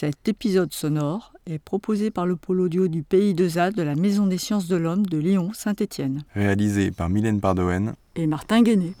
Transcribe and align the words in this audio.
Cet 0.00 0.28
épisode 0.28 0.72
sonore 0.72 1.34
est 1.44 1.58
proposé 1.58 2.10
par 2.10 2.24
le 2.24 2.34
pôle 2.34 2.62
audio 2.62 2.88
du 2.88 3.02
Pays 3.02 3.34
de 3.34 3.46
ZAD 3.46 3.74
de 3.74 3.82
la 3.82 3.94
Maison 3.94 4.26
des 4.26 4.38
sciences 4.38 4.66
de 4.66 4.76
l'homme 4.76 5.04
de 5.04 5.18
Lyon-Saint-Étienne. 5.18 6.22
Réalisé 6.34 6.90
par 6.90 7.10
Mylène 7.10 7.38
Pardoen 7.38 7.92
et 8.16 8.26
Martin 8.26 8.62
Guéné. 8.62 8.94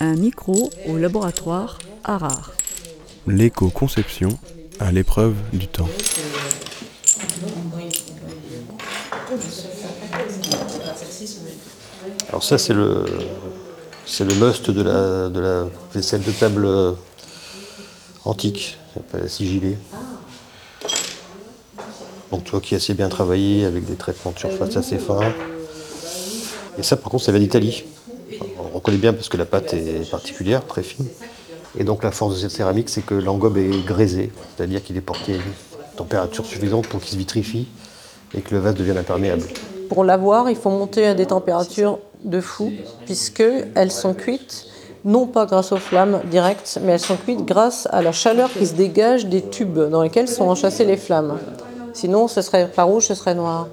Un 0.00 0.14
micro 0.14 0.70
au 0.88 0.96
laboratoire 0.96 1.78
Harare. 2.02 2.54
L'éco-conception 3.26 4.30
à 4.80 4.90
l'épreuve 4.90 5.34
du 5.52 5.68
temps. 5.68 5.90
Alors 12.30 12.42
ça 12.42 12.56
c'est 12.56 12.72
le 12.72 13.04
c'est 14.06 14.24
le 14.24 14.34
must 14.34 14.70
de 14.70 14.82
la, 14.82 15.64
vaisselle 15.94 16.22
de 16.22 16.32
table 16.32 16.64
euh, 16.64 16.92
antique, 18.24 18.78
la 19.12 19.28
sigillée. 19.28 19.76
Donc 22.30 22.44
toi 22.44 22.60
qui 22.60 22.74
est 22.74 22.78
assez 22.78 22.94
bien 22.94 23.08
travaillé 23.08 23.64
avec 23.64 23.84
des 23.84 23.94
traitements 23.94 24.32
de 24.32 24.38
surface 24.38 24.76
assez 24.76 24.98
fins. 24.98 25.20
Et 26.78 26.82
ça 26.82 26.96
par 26.96 27.10
contre 27.10 27.24
ça 27.24 27.32
vient 27.32 27.40
d'Italie. 27.40 27.84
On 28.58 28.74
reconnaît 28.74 28.96
bien 28.96 29.12
parce 29.12 29.28
que 29.28 29.36
la 29.36 29.44
pâte 29.44 29.74
est 29.74 30.10
particulière, 30.10 30.66
très 30.66 30.82
fine. 30.82 31.06
Et 31.78 31.84
donc 31.84 32.02
la 32.02 32.10
force 32.10 32.34
de 32.34 32.40
cette 32.40 32.50
céramique 32.50 32.88
c'est 32.88 33.04
que 33.04 33.14
l'engobe 33.14 33.58
est 33.58 33.84
graisé, 33.84 34.32
c'est-à-dire 34.56 34.82
qu'il 34.82 34.96
est 34.96 35.02
porté 35.02 35.34
à 35.34 35.36
une 35.36 35.42
température 35.96 36.44
suffisante 36.46 36.86
pour 36.88 37.00
qu'il 37.00 37.10
se 37.10 37.16
vitrifie 37.16 37.68
et 38.34 38.40
que 38.40 38.54
le 38.54 38.60
vase 38.60 38.74
devienne 38.74 38.98
imperméable. 38.98 39.44
Pour 39.88 40.04
l'avoir, 40.04 40.48
il 40.48 40.56
faut 40.56 40.70
monter 40.70 41.06
à 41.06 41.14
des 41.14 41.26
températures 41.26 41.98
de 42.24 42.40
fou, 42.40 42.72
puisqu'elles 43.04 43.92
sont 43.92 44.14
cuites 44.14 44.66
non 45.04 45.26
pas 45.26 45.46
grâce 45.46 45.72
aux 45.72 45.78
flammes 45.78 46.20
directes, 46.30 46.78
mais 46.82 46.92
elles 46.92 47.00
sont 47.00 47.16
cuites 47.16 47.44
grâce 47.44 47.88
à 47.90 48.02
la 48.02 48.12
chaleur 48.12 48.50
qui 48.52 48.66
se 48.66 48.74
dégage 48.74 49.26
des 49.26 49.42
tubes 49.42 49.78
dans 49.90 50.02
lesquels 50.02 50.28
sont 50.28 50.44
enchâssées 50.44 50.84
les 50.84 50.96
flammes. 50.96 51.38
Sinon, 51.92 52.28
ce 52.28 52.40
serait 52.40 52.68
pas 52.68 52.84
rouge, 52.84 53.06
ce 53.06 53.14
serait 53.14 53.34
noir. 53.34 53.68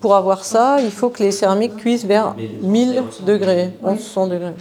Pour 0.00 0.16
avoir 0.16 0.44
ça, 0.44 0.78
il 0.80 0.90
faut 0.90 1.10
que 1.10 1.22
les 1.22 1.30
céramiques 1.30 1.76
cuisent 1.76 2.06
vers 2.06 2.34
1000 2.62 3.02
degrés, 3.26 3.70
1100 3.82 4.26
degrés, 4.28 4.52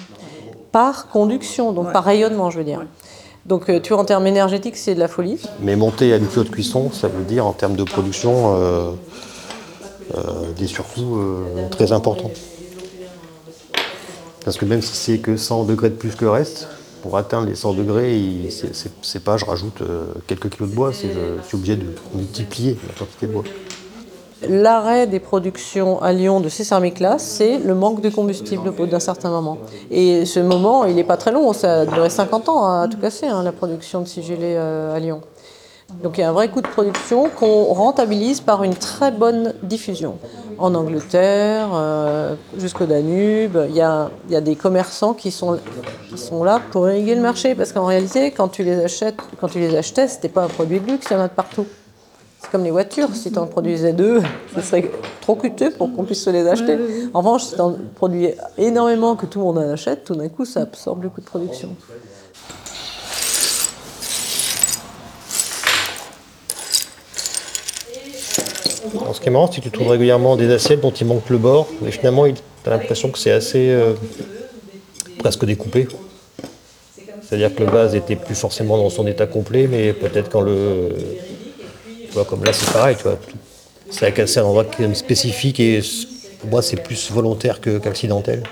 par 0.72 1.08
conduction, 1.08 1.72
donc 1.72 1.94
par 1.94 2.04
rayonnement, 2.04 2.50
je 2.50 2.58
veux 2.58 2.66
dire. 2.66 2.86
Donc, 3.46 3.70
euh, 3.70 3.80
tu 3.80 3.94
vois, 3.94 4.02
en 4.02 4.06
termes 4.06 4.28
énergétiques, 4.28 4.76
c'est 4.76 4.94
de 4.94 5.00
la 5.00 5.08
folie. 5.08 5.40
Mais 5.62 5.76
monter 5.76 6.14
à 6.14 6.18
une 6.18 6.26
de 6.26 6.50
cuisson, 6.50 6.92
ça 6.92 7.08
veut 7.08 7.24
dire 7.24 7.48
en 7.48 7.54
termes 7.54 7.76
de 7.76 7.84
production 7.84 8.54
euh, 8.54 8.92
euh, 10.16 10.22
des 10.58 10.68
surcoûts 10.68 11.18
très 11.72 11.94
importants. 11.94 12.32
Parce 14.50 14.58
que 14.58 14.66
même 14.66 14.82
si 14.82 14.96
c'est 14.96 15.20
que 15.20 15.38
100 15.38 15.66
degrés 15.66 15.92
de 15.92 15.96
plus 15.96 16.16
que 16.16 16.26
le 16.26 16.32
reste, 16.32 16.70
pour 17.04 17.16
atteindre 17.18 17.46
les 17.46 17.54
100 17.54 17.74
degrés, 17.74 18.50
c'est 19.04 19.24
pas 19.24 19.38
je 19.38 19.46
rajoute 19.46 19.84
euh, 19.84 20.06
quelques 20.26 20.50
kilos 20.50 20.72
de 20.72 20.76
bois, 20.76 20.92
c'est 20.92 21.10
je 21.10 21.48
suis 21.48 21.56
obligé 21.56 21.76
de 21.76 21.86
multiplier 22.16 22.76
la 22.88 22.96
quantité 22.96 23.28
de 23.28 23.32
bois. 23.34 23.44
L'arrêt 24.50 25.06
des 25.06 25.20
productions 25.20 26.02
à 26.02 26.14
Lyon 26.14 26.40
de 26.40 26.50
ces 26.50 26.64
céramiques-là, 26.64 27.20
c'est 27.20 27.60
le 27.60 27.76
manque 27.76 28.02
de 28.02 28.10
combustible 28.10 28.74
d'un 28.88 29.00
certain 29.00 29.30
moment. 29.30 29.60
Et 29.92 30.26
ce 30.26 30.40
moment, 30.40 30.84
il 30.86 30.96
n'est 30.96 31.04
pas 31.04 31.18
très 31.18 31.32
long, 31.32 31.54
ça 31.54 31.82
a 31.82 31.86
duré 31.86 32.10
50 32.10 32.50
ans 32.50 32.66
à 32.66 32.88
tout 32.88 32.98
casser, 32.98 33.28
hein, 33.28 33.44
la 33.44 33.52
production 33.52 34.02
de 34.02 34.08
sigillés 34.08 34.58
euh, 34.58 34.96
à 34.96 35.00
Lyon. 35.00 35.22
Donc 36.04 36.18
il 36.18 36.22
y 36.22 36.24
a 36.24 36.30
un 36.30 36.34
vrai 36.34 36.50
coût 36.50 36.62
de 36.62 36.68
production 36.68 37.30
qu'on 37.30 37.66
rentabilise 37.66 38.42
par 38.42 38.64
une 38.64 38.76
très 38.76 39.12
bonne 39.12 39.54
diffusion. 39.64 40.18
En 40.58 40.76
Angleterre, 40.76 41.70
euh, 41.74 42.36
jusqu'au 42.58 42.86
Danube, 42.86 43.58
il 43.70 43.76
y, 43.76 43.82
a, 43.82 44.10
des 44.42 44.56
commerçants 44.56 45.14
qui 45.14 45.32
sont, 45.32 45.60
sont 46.16 46.44
là 46.44 46.62
pour 46.72 46.90
irriguer 46.90 47.16
le 47.16 47.22
marché. 47.22 47.56
Parce 47.56 47.72
qu'en 47.72 47.86
réalité, 47.86 48.32
quand 48.32 48.50
tu 48.50 48.64
les, 48.64 48.84
achètes, 48.84 49.18
quand 49.40 49.48
tu 49.48 49.60
les 49.60 49.76
achetais, 49.76 50.08
ce 50.08 50.16
n'était 50.16 50.30
pas 50.30 50.44
un 50.44 50.48
produit 50.48 50.80
de 50.80 50.92
luxe, 50.92 51.08
il 51.10 51.14
y 51.14 51.16
en 51.16 51.22
a 51.22 51.28
de 51.28 51.34
partout. 51.34 51.66
C'est 52.42 52.52
comme 52.52 52.64
les 52.64 52.72
voitures, 52.72 53.14
si 53.14 53.32
tu 53.32 53.38
en 53.38 53.48
produisais 53.48 53.94
deux, 53.94 54.22
ce 54.56 54.62
serait 54.62 54.92
trop 55.22 55.36
coûteux 55.36 55.72
pour 55.72 55.94
qu'on 55.94 56.04
puisse 56.04 56.24
se 56.24 56.30
les 56.30 56.48
acheter. 56.48 56.78
En 57.14 57.20
revanche, 57.20 57.46
si 57.46 57.56
tu 57.56 57.62
en 57.62 57.76
produis 57.96 58.30
énormément, 58.58 59.16
que 59.16 59.26
tout 59.26 59.40
le 59.40 59.46
monde 59.46 59.58
en 59.58 59.72
achète, 59.72 60.04
tout 60.04 60.16
d'un 60.16 60.30
coup, 60.30 60.46
ça 60.46 60.62
absorbe 60.62 61.04
le 61.04 61.10
coût 61.10 61.22
de 61.22 61.26
production. 61.26 61.70
Ce 69.14 69.20
qui 69.20 69.28
est 69.28 69.32
marrant, 69.32 69.50
c'est 69.52 69.62
que 69.62 69.66
tu 69.66 69.72
trouves 69.72 69.90
régulièrement 69.90 70.36
des 70.36 70.52
assiettes 70.52 70.82
dont 70.82 70.92
il 70.92 71.08
manque 71.08 71.30
le 71.30 71.38
bord, 71.38 71.68
mais 71.82 71.92
finalement, 71.92 72.26
tu 72.26 72.42
as 72.66 72.70
l'impression 72.70 73.10
que 73.10 73.18
c'est 73.18 73.32
assez 73.32 73.70
euh, 73.70 73.94
presque 75.18 75.46
découpé. 75.46 75.88
C'est-à-dire 77.22 77.54
que 77.54 77.64
le 77.64 77.70
vase 77.70 77.94
n'était 77.94 78.16
plus 78.16 78.36
forcément 78.36 78.78
dans 78.78 78.90
son 78.90 79.06
état 79.06 79.28
complet, 79.28 79.68
mais 79.68 79.94
peut-être 79.94 80.30
quand 80.30 80.42
le. 80.42 80.90
Tu 82.08 82.14
vois, 82.14 82.26
comme 82.26 82.44
là, 82.44 82.54
c'est 82.54 82.72
pareil, 82.72 82.96
tu 82.96 83.04
vois. 83.04 83.20
C'est 83.92 84.12
cassé 84.14 84.40
un 84.40 84.44
endroit 84.44 84.66
spécifique 84.94 85.60
et 85.60 85.82
pour 86.40 86.50
moi, 86.50 86.62
c'est 86.62 86.78
plus 86.78 87.12
volontaire 87.12 87.60
qu'accidentel. 87.62 88.44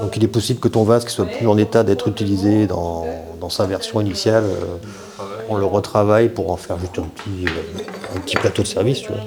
Donc 0.00 0.16
il 0.16 0.24
est 0.24 0.28
possible 0.28 0.60
que 0.60 0.68
ton 0.68 0.82
vase 0.82 1.04
qui 1.04 1.12
soit 1.12 1.26
plus 1.26 1.46
en 1.46 1.56
état 1.58 1.84
d'être 1.84 2.08
utilisé 2.08 2.66
dans, 2.66 3.06
sa 3.50 3.66
version 3.66 4.00
initiale. 4.00 4.44
Euh, 4.44 4.76
on 5.52 5.56
le 5.56 5.66
retravaille 5.66 6.28
pour 6.28 6.50
en 6.50 6.56
faire 6.56 6.78
juste 6.78 6.98
un 6.98 7.02
petit, 7.02 7.46
euh, 7.46 8.16
un 8.16 8.20
petit 8.20 8.36
plateau 8.36 8.62
de 8.62 8.66
service, 8.66 9.00
tu 9.00 9.08
vois. 9.08 9.22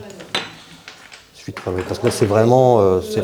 Parce 1.88 2.00
que 2.00 2.08
là, 2.08 2.12
c'est 2.12 2.26
vraiment. 2.26 2.80
Il 2.80 3.20
euh, 3.20 3.24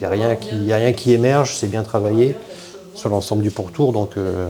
n'y 0.00 0.06
a, 0.06 0.10
rien 0.10 0.36
qui, 0.36 0.72
a 0.72 0.76
rien 0.76 0.92
qui 0.92 1.12
émerge, 1.12 1.56
c'est 1.56 1.66
bien 1.66 1.82
travaillé 1.82 2.36
sur 2.94 3.08
l'ensemble 3.08 3.42
du 3.42 3.50
pourtour, 3.50 3.92
donc 3.92 4.12
euh, 4.16 4.48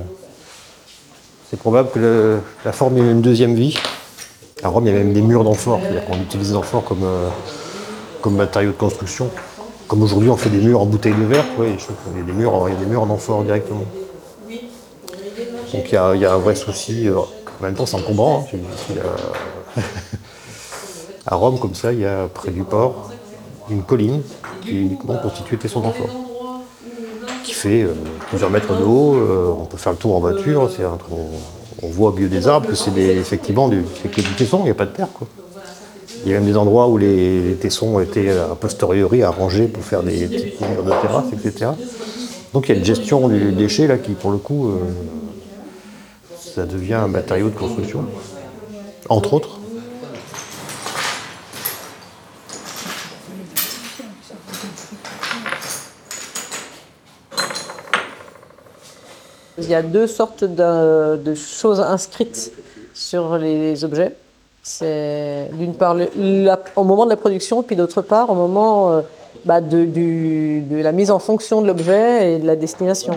c'est 1.48 1.58
probable 1.58 1.90
que 1.90 2.38
la 2.64 2.72
forme 2.72 2.98
ait 2.98 3.00
une 3.00 3.22
deuxième 3.22 3.54
vie. 3.54 3.78
À 4.62 4.68
Rome, 4.68 4.86
il 4.86 4.92
y 4.92 4.96
a 4.96 4.98
même 4.98 5.14
des 5.14 5.22
murs 5.22 5.44
d'amphore, 5.44 5.80
c'est-à-dire 5.82 6.04
qu'on 6.04 6.20
utilise 6.20 6.52
l'amphore 6.52 6.84
comme, 6.84 7.06
comme 8.20 8.36
matériau 8.36 8.72
de 8.72 8.76
construction. 8.76 9.30
Comme 9.88 10.02
aujourd'hui, 10.02 10.28
on 10.28 10.36
fait 10.36 10.50
des 10.50 10.58
murs 10.58 10.80
en 10.80 10.86
bouteille 10.86 11.14
de 11.14 11.24
verre, 11.24 11.44
il, 11.58 11.68
y 11.68 12.20
a 12.20 12.22
des 12.24 12.32
murs, 12.32 12.68
il 12.68 12.74
y 12.74 12.76
a 12.76 12.80
des 12.80 12.86
murs 12.86 13.02
en 13.02 13.10
amphore 13.10 13.44
directement. 13.44 13.84
Donc 15.72 15.84
il 15.88 15.92
y 15.92 15.96
a, 15.96 16.14
il 16.14 16.20
y 16.20 16.24
a 16.24 16.34
un 16.34 16.38
vrai 16.38 16.54
souci 16.54 17.08
en 17.61 17.65
même 17.65 17.75
temps, 17.75 17.87
c'est 17.87 17.97
encombrant. 17.97 18.47
Hein. 18.55 19.81
à 21.27 21.34
Rome, 21.34 21.59
comme 21.59 21.75
ça, 21.75 21.93
il 21.93 22.00
y 22.00 22.06
a 22.06 22.28
près 22.33 22.50
du 22.50 22.62
port 22.62 23.11
une 23.71 23.83
colline 23.83 24.22
qui 24.62 24.71
est 24.71 24.81
uniquement 24.81 25.17
constituée 25.17 25.56
de 25.56 25.62
tessons 25.62 25.81
d'emploi, 25.81 26.06
qui 27.44 27.53
fait 27.53 27.83
euh, 27.83 27.94
plusieurs 28.28 28.50
mètres 28.50 28.77
de 28.78 28.84
haut. 28.84 29.15
Euh, 29.15 29.55
on 29.59 29.65
peut 29.65 29.77
faire 29.77 29.93
le 29.93 29.99
tour 29.99 30.15
en 30.15 30.21
voiture. 30.21 30.71
On, 31.83 31.89
voit 31.89 32.11
au 32.11 32.12
milieu 32.12 32.28
des 32.28 32.49
arbres 32.49 32.69
que 32.69 32.75
c'est 32.75 32.97
effectivement 32.97 33.69
du, 33.69 33.83
du 33.83 34.23
tesson, 34.37 34.61
il 34.61 34.65
n'y 34.65 34.71
a 34.71 34.75
pas 34.75 34.87
de 34.87 34.91
terre. 34.91 35.09
Il 36.25 36.33
y 36.33 36.34
a 36.34 36.38
même 36.38 36.49
des 36.49 36.56
endroits 36.56 36.88
où 36.88 36.99
les, 36.99 37.56
tessons 37.61 38.00
étaient 38.00 38.31
a 38.31 38.55
posteriori 38.55 39.23
arrangés 39.23 39.67
pour 39.67 39.84
faire 39.84 40.03
des 40.03 40.27
petites 40.27 40.61
murs 40.61 40.83
de 40.83 40.91
terrasse, 40.91 41.27
etc. 41.33 41.71
Donc 42.53 42.69
il 42.69 42.73
y 42.73 42.75
a 42.75 42.78
une 42.78 42.84
gestion 42.84 43.28
du 43.28 43.53
déchet 43.53 43.87
là 43.87 43.99
qui, 43.99 44.12
pour 44.12 44.33
le 44.33 44.38
coup, 44.38 44.69
euh, 44.69 44.78
ça 46.56 46.65
devient 46.65 46.94
un 46.94 47.06
matériau 47.06 47.50
de 47.50 47.55
construction, 47.55 48.06
entre 49.11 49.34
autres. 49.34 49.59
Il 59.59 59.69
y 59.69 59.75
a 59.75 59.83
deux 59.83 60.06
sortes 60.06 60.44
de, 60.44 61.34
choses 61.34 61.81
inscrites 61.81 62.53
sur 62.94 63.37
les 63.37 63.84
objets. 63.84 64.17
C'est 64.62 65.50
d'une 65.53 65.75
part 65.75 65.94
au 66.75 66.84
moment 66.84 67.05
de 67.05 67.11
la 67.11 67.19
production, 67.19 67.62
puis 67.62 67.77
d'autre 67.77 68.00
part 68.00 68.31
au 68.31 68.34
moment 68.34 68.93
euh, 68.93 69.03
bah, 69.44 69.61
de, 69.61 69.84
de, 69.84 70.77
la 70.77 70.93
mise 70.93 71.11
en 71.11 71.19
fonction 71.19 71.61
de 71.61 71.67
l'objet 71.67 72.33
et 72.33 72.38
de 72.38 72.47
la 72.47 72.56
destination. 72.56 73.12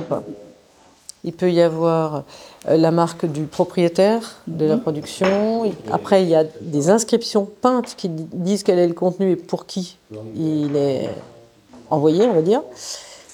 Il 1.30 1.34
peut 1.34 1.52
y 1.52 1.62
avoir 1.62 2.24
euh, 2.68 2.76
la 2.76 2.90
marque 2.90 3.28
du 3.28 3.44
propriétaire 3.44 4.38
de 4.48 4.66
la 4.66 4.78
mhm. 4.78 4.82
production. 4.82 5.72
Après, 5.92 6.24
il 6.24 6.30
y 6.30 6.34
a 6.34 6.44
des 6.62 6.90
inscriptions 6.90 7.48
peintes 7.62 7.94
qui 7.96 8.10
disent 8.10 8.64
quel 8.64 8.80
est 8.80 8.88
le 8.88 8.96
contenu 8.96 9.30
et 9.30 9.36
pour 9.36 9.68
qui 9.68 10.00
il 10.36 10.76
est 10.76 11.08
envoyé, 11.92 12.26
on 12.26 12.34
va 12.34 12.42
dire. 12.42 12.64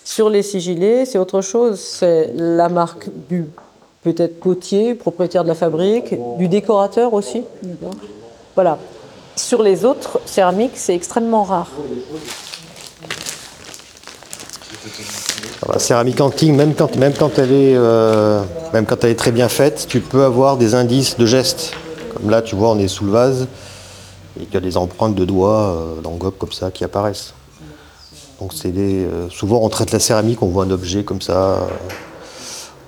Sur 0.04 0.30
les 0.30 0.44
sigillés, 0.44 1.06
c'est 1.06 1.18
autre 1.18 1.40
chose. 1.40 1.80
C'est 1.80 2.34
la 2.36 2.68
marque 2.68 3.08
du 3.30 3.46
peut-être 4.04 4.42
potier, 4.42 4.94
propriétaire 4.94 5.44
de 5.44 5.48
la 5.48 5.56
fabrique, 5.56 6.16
du 6.38 6.50
décorateur 6.50 7.14
aussi. 7.14 7.44
Voilà. 8.56 8.78
Sur 9.38 9.64
les 9.64 9.86
autres 9.86 10.20
céramiques, 10.26 10.76
c'est 10.76 10.96
extrêmement 10.96 11.46
rare. 11.46 11.72
La 15.68 15.80
céramique 15.80 16.22
antique, 16.22 16.52
même 16.52 16.74
quand, 16.76 16.96
même, 16.96 17.14
quand 17.14 17.40
elle 17.40 17.52
est, 17.52 17.76
euh, 17.76 18.42
même 18.74 18.86
quand 18.86 19.04
elle 19.04 19.12
est 19.12 19.16
très 19.16 19.32
bien 19.32 19.50
faite, 19.50 19.86
tu 19.88 20.00
peux 20.00 20.24
avoir 20.24 20.58
des 20.58 20.76
indices 20.76 21.18
de 21.18 21.26
gestes. 21.26 21.74
Comme 22.14 22.30
là, 22.30 22.42
tu 22.42 22.56
vois, 22.56 22.70
on 22.72 22.80
est 22.80 22.88
sous 22.88 23.06
le 23.06 23.12
vase 23.12 23.48
et 24.40 24.44
il 24.44 24.54
y 24.54 24.58
a 24.58 24.60
des 24.60 24.78
empreintes 24.78 25.16
de 25.16 25.26
doigts 25.26 25.76
euh, 26.04 26.30
comme 26.38 26.52
ça 26.52 26.72
qui 26.72 26.84
apparaissent. 26.84 27.34
Donc 28.40 28.54
c'est 28.54 28.72
des, 28.72 29.06
euh, 29.06 29.30
souvent 29.30 29.62
on 29.62 29.70
traite 29.70 29.92
la 29.92 30.00
céramique, 30.00 30.42
on 30.42 30.48
voit 30.48 30.66
un 30.66 30.72
objet 30.72 31.04
comme 31.04 31.22
ça. 31.22 31.68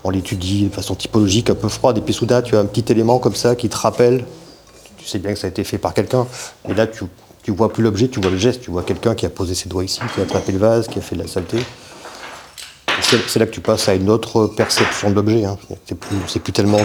on 0.04 0.10
l'étudie 0.10 0.66
de 0.66 0.74
façon 0.74 0.94
typologique, 0.96 1.50
un 1.50 1.56
peu 1.56 1.70
froide, 1.70 1.98
et 1.98 2.02
puis 2.02 2.14
soudain 2.14 2.42
tu 2.42 2.56
as 2.58 2.60
un 2.60 2.66
petit 2.66 2.92
élément 2.92 3.20
comme 3.20 3.36
ça 3.36 3.56
qui 3.56 3.70
te 3.70 3.78
rappelle, 3.78 4.26
tu 4.98 5.06
sais 5.06 5.20
bien 5.20 5.34
que 5.34 5.40
ça 5.40 5.48
a 5.48 5.50
été 5.50 5.64
fait 5.64 5.78
par 5.78 5.94
quelqu'un, 5.94 6.28
et 6.68 6.74
là 6.74 6.86
tu, 6.86 7.06
tu 7.48 7.54
vois 7.54 7.72
plus 7.72 7.82
l'objet, 7.82 8.10
tu 8.10 8.20
vois 8.20 8.30
le 8.30 8.36
geste, 8.36 8.60
tu 8.60 8.72
vois 8.72 8.84
quelqu'un 8.84 9.16
qui 9.16 9.26
a 9.26 9.30
posé 9.30 9.56
ses 9.56 9.70
doigts 9.70 9.86
ici, 9.86 10.02
qui 10.14 10.20
a 10.20 10.24
attrapé 10.24 10.52
le 10.52 10.58
vase, 10.58 10.90
qui 10.90 11.00
a 11.00 11.02
fait 11.02 11.16
de 11.16 11.22
la 11.22 11.30
saleté. 11.30 11.60
Et 11.60 13.22
C'est 13.26 13.40
là 13.40 13.46
que 13.46 13.52
tu 13.52 13.62
passes 13.62 13.88
à 13.88 13.96
une 13.96 14.10
autre 14.10 14.48
perception 14.48 15.10
de 15.10 15.16
l'objet. 15.16 15.46
Hein. 15.46 15.58
C'est 15.86 16.42
plus, 16.42 16.52
tellement 16.52 16.82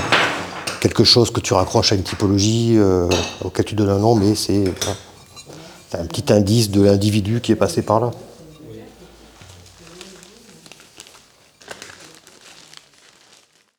quelque 0.80 1.02
chose 1.02 1.32
que 1.32 1.40
tu 1.40 1.52
raccroches 1.52 1.90
à 1.90 1.96
une 1.96 2.04
typologie 2.04 2.76
euh, 2.76 3.08
auquel 3.42 3.64
tu 3.64 3.74
donnes 3.74 3.88
un 3.88 3.98
nom, 3.98 4.14
mais 4.14 4.36
c'est 4.36 4.72
un 5.94 6.06
petit 6.06 6.32
indice 6.32 6.70
de 6.70 6.80
l'individu 6.80 7.40
qui 7.40 7.50
est 7.50 7.56
passé 7.56 7.82
par 7.82 7.98
là. 7.98 8.12